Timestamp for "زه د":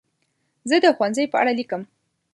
0.69-0.85